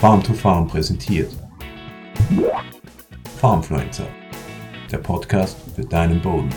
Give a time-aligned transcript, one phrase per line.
[0.00, 1.32] Farm to Farm präsentiert.
[3.40, 4.06] Farmfluencer,
[4.92, 6.50] der Podcast für deinen Boden.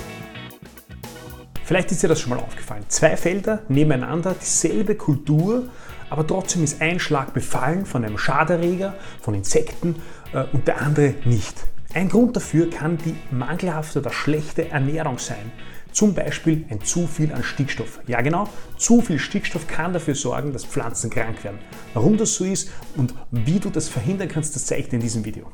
[1.63, 2.85] Vielleicht ist dir das schon mal aufgefallen.
[2.87, 5.69] Zwei Felder nebeneinander, dieselbe Kultur,
[6.11, 9.95] aber trotzdem ist ein Schlag befallen von einem Schaderreger, von Insekten
[10.33, 11.65] äh, und der andere nicht.
[11.95, 15.51] Ein Grund dafür kann die mangelhafte oder schlechte Ernährung sein.
[15.91, 17.99] Zum Beispiel ein zu viel an Stickstoff.
[18.07, 18.47] Ja genau,
[18.77, 21.59] zu viel Stickstoff kann dafür sorgen, dass Pflanzen krank werden.
[21.93, 25.01] Warum das so ist und wie du das verhindern kannst, das zeige ich dir in
[25.01, 25.47] diesem Video.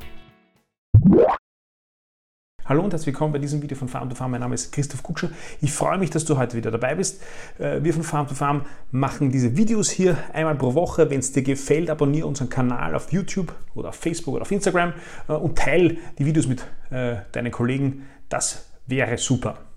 [2.64, 4.30] Hallo und herzlich willkommen bei diesem Video von Farm to Farm.
[4.30, 5.30] Mein Name ist Christoph Kutscher.
[5.62, 7.22] Ich freue mich, dass du heute wieder dabei bist.
[7.58, 11.08] Äh, wir von Farm to Farm machen diese Videos hier einmal pro Woche.
[11.08, 14.92] Wenn es dir gefällt, abonniere unseren Kanal auf YouTube oder auf Facebook oder auf Instagram
[15.28, 18.06] äh, und teile die Videos mit äh, deinen Kollegen.
[18.28, 19.67] Das wäre super.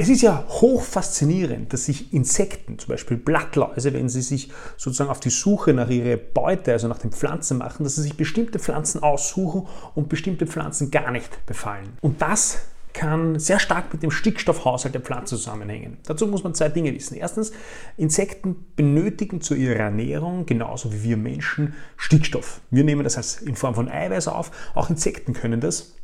[0.00, 5.10] Es ist ja hoch faszinierend, dass sich Insekten, zum Beispiel Blattläuse, wenn sie sich sozusagen
[5.10, 8.60] auf die Suche nach ihrer Beute, also nach den Pflanzen machen, dass sie sich bestimmte
[8.60, 9.66] Pflanzen aussuchen
[9.96, 11.98] und bestimmte Pflanzen gar nicht befallen.
[12.00, 12.58] Und das
[12.92, 15.96] kann sehr stark mit dem Stickstoffhaushalt der Pflanze zusammenhängen.
[16.06, 17.16] Dazu muss man zwei Dinge wissen.
[17.16, 17.50] Erstens,
[17.96, 22.60] Insekten benötigen zu ihrer Ernährung, genauso wie wir Menschen, Stickstoff.
[22.70, 25.97] Wir nehmen das als in Form von Eiweiß auf, auch Insekten können das.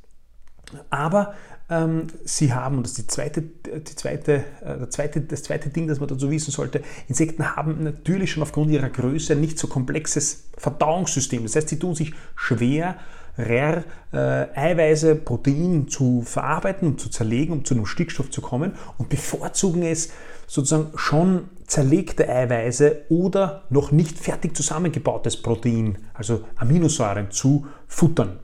[0.91, 1.35] Aber
[1.71, 5.89] ähm, sie haben, und das ist die zweite, die zweite, äh, zweite, das zweite Ding,
[5.89, 10.45] das man dazu wissen sollte, Insekten haben natürlich schon aufgrund ihrer Größe nicht so komplexes
[10.59, 11.43] Verdauungssystem.
[11.43, 12.97] Das heißt, sie tun sich schwer,
[13.37, 13.77] äh,
[14.13, 19.83] Eiweiße, Protein zu verarbeiten und zu zerlegen, um zu einem Stickstoff zu kommen und bevorzugen
[19.83, 20.11] es
[20.47, 28.39] sozusagen schon zerlegte Eiweiße oder noch nicht fertig zusammengebautes Protein, also Aminosäuren, zu futtern.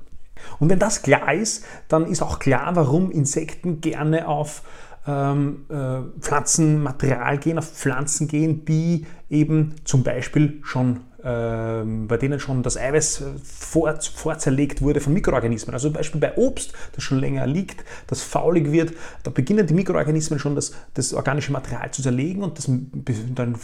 [0.59, 4.63] Und wenn das klar ist, dann ist auch klar, warum Insekten gerne auf
[5.07, 12.63] ähm, äh, Pflanzenmaterial gehen, auf Pflanzen gehen, die eben zum Beispiel schon bei denen schon
[12.63, 15.75] das Eiweiß äh, vor, vorzerlegt wurde von Mikroorganismen.
[15.75, 19.75] Also zum Beispiel bei Obst, das schon länger liegt, das faulig wird, da beginnen die
[19.75, 22.71] Mikroorganismen schon das, das organische Material zu zerlegen und das,
[23.35, 23.57] dann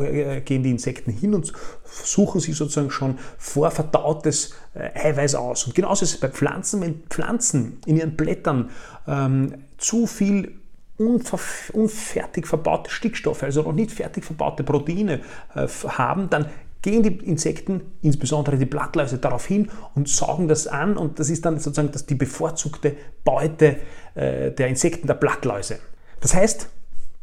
[0.00, 1.52] äh, gehen die Insekten hin und
[1.84, 5.66] suchen sich sozusagen schon vorverdautes äh, Eiweiß aus.
[5.66, 8.70] Und genauso ist es bei Pflanzen, wenn Pflanzen in ihren Blättern
[9.06, 10.52] ähm, zu viel
[10.96, 15.20] unfertig verbaute Stickstoffe, also noch nicht fertig verbaute Proteine
[15.54, 16.46] äh, haben, dann
[16.84, 21.46] gehen die Insekten, insbesondere die Blattläuse, darauf hin und saugen das an und das ist
[21.46, 23.78] dann sozusagen das die bevorzugte Beute
[24.14, 25.78] äh, der Insekten, der Blattläuse.
[26.20, 26.68] Das heißt,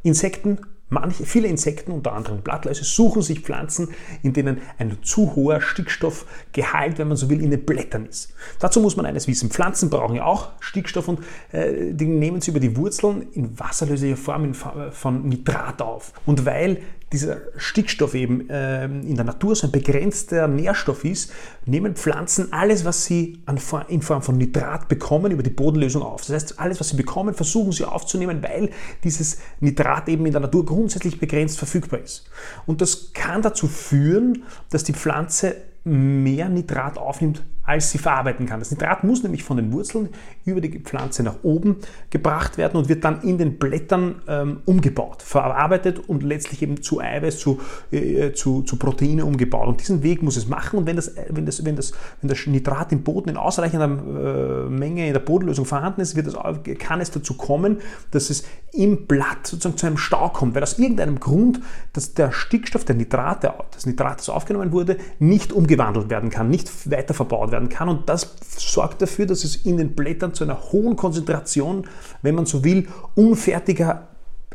[0.01, 0.57] Insekten
[0.93, 3.91] Manche, viele Insekten, unter anderem Blattläuse, suchen sich Pflanzen,
[4.23, 8.33] in denen ein zu hoher Stickstoffgehalt, wenn man so will, in den Blättern ist.
[8.59, 9.49] Dazu muss man eines wissen.
[9.49, 11.21] Pflanzen brauchen ja auch Stickstoff und
[11.53, 16.11] äh, die nehmen sie über die Wurzeln in wasserlöslicher Form in, von Nitrat auf.
[16.25, 21.31] Und weil dieser Stickstoff eben äh, in der Natur so ein begrenzter Nährstoff ist,
[21.65, 23.43] nehmen Pflanzen alles, was sie
[23.87, 26.21] in Form von Nitrat bekommen, über die Bodenlösung auf.
[26.21, 28.69] Das heißt, alles, was sie bekommen, versuchen sie aufzunehmen, weil
[29.03, 32.29] dieses Nitrat eben in der Natur grundsätzlich begrenzt verfügbar ist.
[32.65, 38.59] Und das kann dazu führen, dass die Pflanze mehr Nitrat aufnimmt, als sie verarbeiten kann.
[38.59, 40.09] Das Nitrat muss nämlich von den Wurzeln
[40.45, 41.77] über die Pflanze nach oben
[42.09, 46.99] gebracht werden und wird dann in den Blättern ähm, umgebaut, verarbeitet und letztlich eben zu
[46.99, 47.59] Eiweiß, zu,
[47.91, 49.67] äh, zu, zu Proteine umgebaut.
[49.67, 50.79] Und diesen Weg muss es machen.
[50.79, 54.69] Und wenn das, wenn das, wenn das, wenn das Nitrat im Boden in ausreichender äh,
[54.69, 56.35] Menge in der Bodenlösung vorhanden ist, wird das,
[56.79, 57.77] kann es dazu kommen,
[58.09, 61.59] dass es im Blatt sozusagen zu einem Stau kommt, weil aus irgendeinem Grund
[61.93, 66.89] dass der Stickstoff, der Nitrate, das Nitrat, das aufgenommen wurde, nicht umgewandelt werden kann, nicht
[66.89, 67.89] weiter verbaut werden kann.
[67.89, 71.87] Und das sorgt dafür, dass es in den Blättern zu einer hohen Konzentration,
[72.21, 74.07] wenn man so will, unfertiger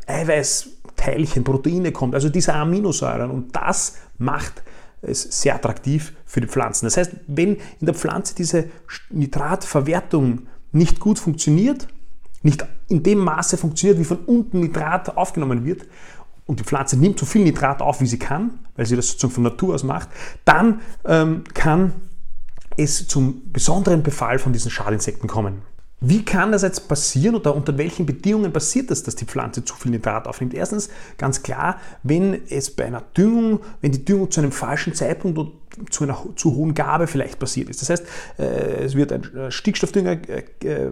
[0.05, 3.31] Eiweißteilchen, Proteine kommt, also diese Aminosäuren.
[3.31, 4.63] Und das macht
[5.01, 6.85] es sehr attraktiv für die Pflanzen.
[6.85, 8.65] Das heißt, wenn in der Pflanze diese
[9.09, 11.87] Nitratverwertung nicht gut funktioniert,
[12.41, 15.85] nicht in dem Maße funktioniert, wie von unten Nitrat aufgenommen wird,
[16.47, 19.33] und die Pflanze nimmt so viel Nitrat auf, wie sie kann, weil sie das sozusagen
[19.33, 20.07] von Natur aus macht,
[20.45, 21.91] dann ähm, kann
[22.77, 25.61] es zum besonderen Befall von diesen Schadinsekten kommen.
[25.99, 29.73] Wie kann das jetzt passieren oder unter welchen Bedingungen passiert das, dass die Pflanze zu
[29.75, 30.53] viel Nitrat aufnimmt?
[30.53, 35.39] Erstens, ganz klar, wenn es bei einer Düngung, wenn die Düngung zu einem falschen Zeitpunkt
[35.39, 35.53] und
[35.89, 37.81] zu einer zu hohen Gabe vielleicht passiert ist.
[37.81, 38.05] Das heißt,
[38.37, 40.91] äh, es wird ein Stickstoffdünger äh,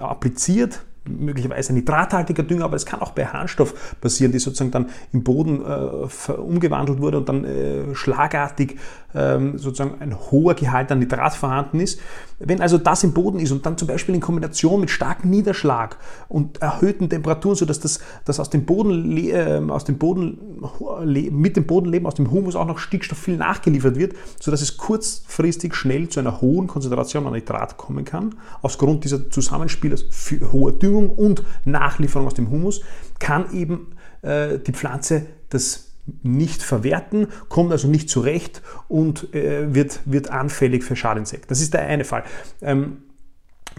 [0.00, 5.22] appliziert, möglicherweise nitrathaltiger Dünger, aber es kann auch bei Harnstoff passieren, die sozusagen dann im
[5.22, 8.76] Boden äh, umgewandelt wurde und dann äh, schlagartig
[9.14, 12.00] ähm, sozusagen ein hoher Gehalt an Nitrat vorhanden ist.
[12.38, 15.96] Wenn also das im Boden ist und dann zum Beispiel in Kombination mit starkem Niederschlag
[16.28, 20.38] und erhöhten Temperaturen, sodass das, das aus dem Boden, äh, aus dem Boden
[21.30, 25.74] mit dem Bodenleben, aus dem Humus auch noch Stickstoff viel nachgeliefert wird, sodass es kurzfristig
[25.74, 29.96] schnell zu einer hohen Konzentration an Nitrat kommen kann, aus Grund dieser Zusammenspiel
[30.52, 32.80] hoher Düngung und Nachlieferung aus dem Humus,
[33.18, 35.86] kann eben äh, die Pflanze das
[36.22, 41.48] nicht verwerten, kommt also nicht zurecht und äh, wird, wird anfällig für Schadinsekten.
[41.48, 42.24] Das ist der eine Fall.
[42.62, 42.98] Ähm,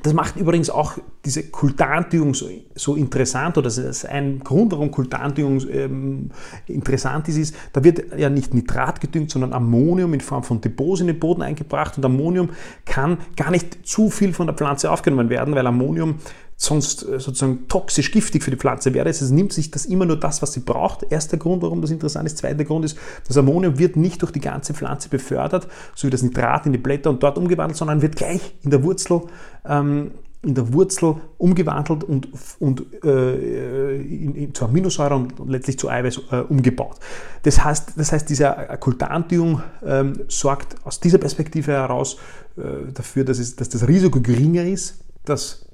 [0.03, 0.93] das macht übrigens auch
[1.25, 6.29] diese Kultandüngung so, so interessant, oder das ist ein Grund, warum Kultandüngung ähm,
[6.67, 11.01] interessant ist, ist, da wird ja nicht Nitrat gedüngt, sondern Ammonium in Form von Depots
[11.01, 12.49] in den Boden eingebracht und Ammonium
[12.85, 16.19] kann gar nicht zu viel von der Pflanze aufgenommen werden, weil Ammonium
[16.57, 19.07] sonst äh, sozusagen toxisch giftig für die Pflanze wäre.
[19.07, 21.03] Es nimmt sich das immer nur das, was sie braucht.
[21.09, 22.39] Erster Grund, warum das interessant ist.
[22.39, 26.23] Zweiter Grund ist, das Ammonium wird nicht durch die ganze Pflanze befördert, so wie das
[26.23, 29.21] Nitrat in die Blätter und dort umgewandelt, sondern wird gleich in der Wurzel
[29.65, 30.11] ähm,
[30.43, 32.27] in der Wurzel umgewandelt und,
[32.59, 36.97] und äh, in, in, zu Aminosäure und letztlich zu Eiweiß äh, umgebaut.
[37.43, 42.17] Das heißt, das heißt diese Kultandüngung ähm, sorgt aus dieser Perspektive heraus
[42.55, 45.66] äh, dafür, dass, es, dass das Risiko geringer ist, dass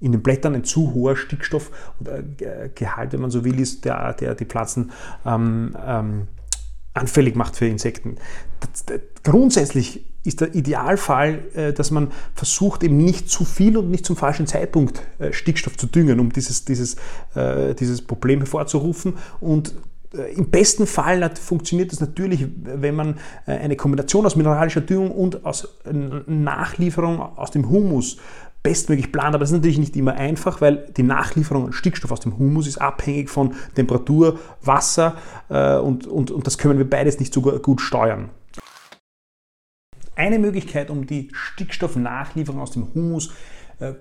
[0.00, 4.44] in den Blättern ein zu hoher Stickstoffgehalt, wenn man so will, ist, der, der die
[4.44, 4.90] Pflanzen
[5.24, 6.28] ähm, ähm,
[6.94, 8.16] anfällig macht für Insekten.
[8.60, 13.90] Das, das, grundsätzlich ist der Idealfall, äh, dass man versucht, eben nicht zu viel und
[13.90, 16.96] nicht zum falschen Zeitpunkt äh, Stickstoff zu düngen, um dieses, dieses,
[17.34, 19.14] äh, dieses Problem hervorzurufen.
[19.40, 19.74] Und
[20.34, 25.68] im besten Fall funktioniert das natürlich, wenn man eine Kombination aus mineralischer Düngung und aus
[26.26, 28.16] Nachlieferung aus dem Humus
[28.66, 32.18] bestmöglich plant, aber das ist natürlich nicht immer einfach, weil die Nachlieferung an Stickstoff aus
[32.18, 35.16] dem Humus ist abhängig von Temperatur, Wasser
[35.48, 38.30] äh, und, und, und das können wir beides nicht so gut steuern.
[40.16, 43.30] Eine Möglichkeit, um die Stickstoffnachlieferung aus dem Humus
[43.78, 43.92] äh,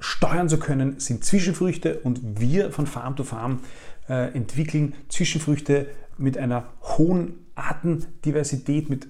[0.00, 3.60] steuern zu können, sind Zwischenfrüchte und wir von Farm to Farm
[4.08, 9.06] äh, entwickeln Zwischenfrüchte mit einer hohen Artendiversität, mit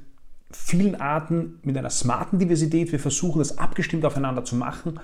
[0.56, 2.92] vielen Arten mit einer smarten Diversität.
[2.92, 5.00] Wir versuchen das abgestimmt aufeinander zu machen.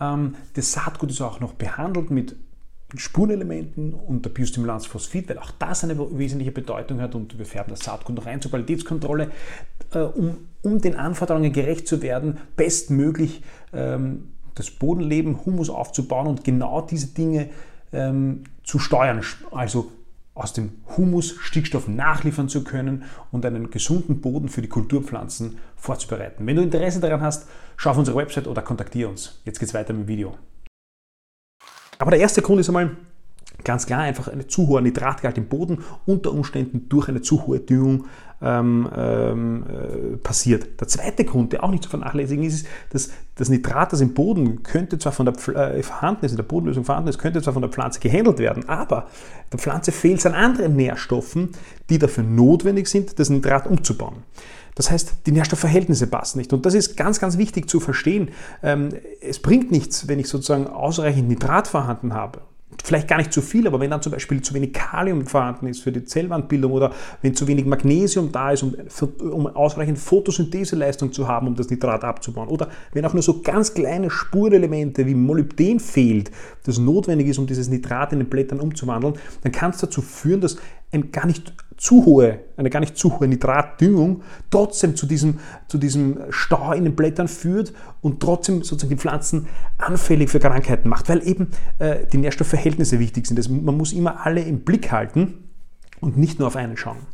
[0.00, 2.36] Ähm, das Saatgut ist auch noch behandelt mit
[2.96, 7.70] Spurenelementen und der Biostimulanz Phosphid, weil auch das eine wesentliche Bedeutung hat und wir färben
[7.70, 9.30] das Saatgut noch ein zur Qualitätskontrolle,
[9.92, 13.42] äh, um, um den Anforderungen gerecht zu werden, bestmöglich
[13.72, 17.50] ähm, das Bodenleben, Humus aufzubauen und genau diese Dinge
[17.92, 19.20] ähm, zu steuern,
[19.50, 19.90] also
[20.34, 26.46] aus dem Humus Stickstoff nachliefern zu können und einen gesunden Boden für die Kulturpflanzen vorzubereiten.
[26.46, 29.40] Wenn du Interesse daran hast, schau auf unsere Website oder kontaktiere uns.
[29.44, 30.36] Jetzt geht es weiter mit dem Video.
[31.98, 32.96] Aber der erste Grund ist einmal,
[33.62, 37.60] Ganz klar einfach eine zu hohe Nitratgehalt im Boden unter Umständen durch eine zu hohe
[37.60, 38.06] Düngung
[38.42, 40.80] ähm, ähm, äh, passiert.
[40.80, 44.12] Der zweite Grund, der auch nicht zu vernachlässigen ist, ist, dass das Nitrat, das im
[44.12, 47.54] Boden könnte zwar von der äh, vorhanden ist, in der Bodenlösung vorhanden ist, könnte zwar
[47.54, 49.08] von der Pflanze gehandelt werden, aber
[49.52, 51.50] der Pflanze fehlt es an anderen Nährstoffen,
[51.88, 54.24] die dafür notwendig sind, das Nitrat umzubauen.
[54.74, 56.52] Das heißt, die Nährstoffverhältnisse passen nicht.
[56.52, 58.30] Und das ist ganz, ganz wichtig zu verstehen.
[58.62, 58.88] Ähm,
[59.20, 62.40] es bringt nichts, wenn ich sozusagen ausreichend Nitrat vorhanden habe
[62.82, 65.82] vielleicht gar nicht zu viel, aber wenn dann zum Beispiel zu wenig Kalium vorhanden ist
[65.82, 66.92] für die Zellwandbildung oder
[67.22, 68.74] wenn zu wenig Magnesium da ist, um,
[69.20, 73.74] um ausreichend Photosyntheseleistung zu haben, um das Nitrat abzubauen, oder wenn auch nur so ganz
[73.74, 76.30] kleine Spurelemente wie Molybden fehlt,
[76.64, 80.40] das notwendig ist, um dieses Nitrat in den Blättern umzuwandeln, dann kann es dazu führen,
[80.40, 80.56] dass
[80.94, 85.76] ein gar nicht zu hohe, eine gar nicht zu hohe Nitratdüngung trotzdem zu diesem, zu
[85.76, 89.48] diesem Stau in den Blättern führt und trotzdem sozusagen die Pflanzen
[89.78, 91.48] anfällig für Krankheiten macht, weil eben
[91.78, 93.36] äh, die Nährstoffverhältnisse wichtig sind.
[93.38, 95.48] Also man muss immer alle im Blick halten
[96.00, 97.13] und nicht nur auf einen schauen.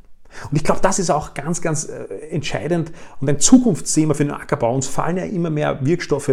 [0.51, 4.33] Und ich glaube, das ist auch ganz, ganz äh, entscheidend und ein Zukunftsthema für den
[4.33, 4.75] Ackerbau.
[4.75, 6.31] Uns fallen ja immer mehr Wirkstoffe,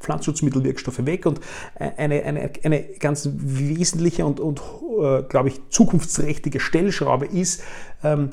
[0.00, 1.40] Pflanzenschutzmittelwirkstoffe weg und
[1.74, 4.60] äh, eine, eine, eine ganz wesentliche und, und
[5.00, 7.62] äh, glaube ich, zukunftsträchtige Stellschraube ist,
[8.02, 8.30] ähm,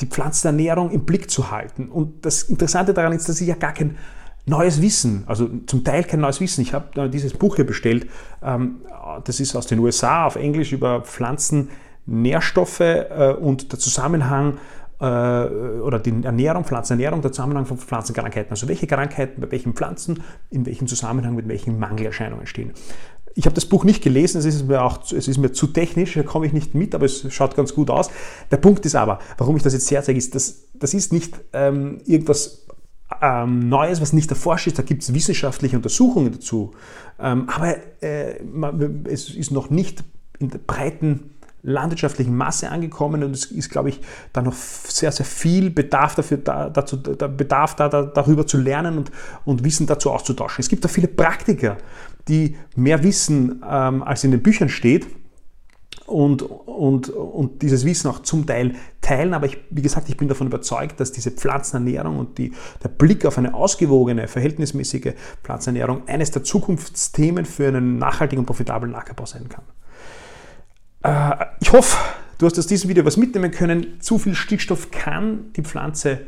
[0.00, 1.88] die Pflanzenernährung im Blick zu halten.
[1.88, 3.96] Und das Interessante daran ist, dass ich ja gar kein
[4.44, 6.62] neues Wissen, also zum Teil kein neues Wissen.
[6.62, 8.06] Ich habe dieses Buch hier bestellt,
[8.42, 8.82] ähm,
[9.24, 11.70] das ist aus den USA auf Englisch über Pflanzen
[12.08, 14.58] Nährstoffe äh, und der Zusammenhang
[15.00, 18.50] äh, oder die Ernährung, Pflanzenernährung, der Zusammenhang von Pflanzenkrankheiten.
[18.50, 22.72] Also welche Krankheiten bei welchen Pflanzen in welchem Zusammenhang mit welchen Mangelerscheinungen stehen.
[23.34, 26.14] Ich habe das Buch nicht gelesen, es ist mir auch es ist mir zu technisch,
[26.14, 28.10] da komme ich nicht mit, aber es schaut ganz gut aus.
[28.50, 32.00] Der Punkt ist aber, warum ich das jetzt herzeigen, ist, dass das ist nicht ähm,
[32.06, 32.66] irgendwas
[33.22, 34.78] ähm, Neues, was nicht erforscht ist.
[34.78, 36.72] Da gibt es wissenschaftliche Untersuchungen dazu.
[37.20, 38.40] Ähm, aber äh,
[39.04, 40.02] es ist noch nicht
[40.38, 41.30] in der breiten
[41.62, 44.00] landwirtschaftlichen Masse angekommen und es ist, glaube ich,
[44.32, 48.58] da noch sehr, sehr viel Bedarf, dafür, da, dazu, da, Bedarf da, da, darüber zu
[48.58, 49.10] lernen und,
[49.44, 50.60] und Wissen dazu auszutauschen.
[50.60, 51.76] Es gibt da viele Praktiker,
[52.28, 55.06] die mehr wissen, ähm, als in den Büchern steht
[56.08, 59.34] und, und, und dieses Wissen auch zum Teil teilen.
[59.34, 63.26] Aber ich, wie gesagt, ich bin davon überzeugt, dass diese Pflanzenernährung und die, der Blick
[63.26, 65.12] auf eine ausgewogene, verhältnismäßige
[65.42, 69.64] Pflanzenernährung eines der Zukunftsthemen für einen nachhaltigen und profitablen Ackerbau sein kann.
[71.02, 71.96] Äh, ich hoffe,
[72.38, 74.00] du hast aus diesem Video was mitnehmen können.
[74.00, 76.20] Zu viel Stickstoff kann die Pflanze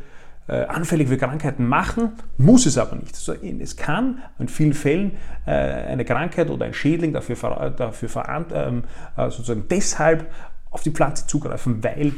[0.48, 3.14] äh, anfällig für Krankheiten machen, muss es aber nicht.
[3.60, 5.12] es kann in vielen Fällen
[5.46, 7.36] äh, eine Krankheit oder ein Schädling dafür,
[7.76, 8.08] dafür
[8.52, 8.84] ähm,
[9.16, 10.30] sozusagen deshalb
[10.70, 12.12] auf die Pflanze zugreifen, weil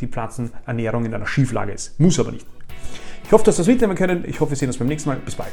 [0.00, 1.98] die Pflanzenernährung in einer Schieflage ist.
[2.00, 2.46] Muss aber nicht.
[3.24, 4.24] Ich hoffe, du hast das mitnehmen können.
[4.26, 5.18] Ich hoffe, wir sehen uns beim nächsten Mal.
[5.18, 5.52] Bis bald.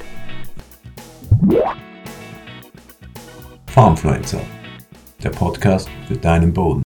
[3.68, 4.40] Farmfluencer
[5.26, 6.66] der Podcast für deinen Boden.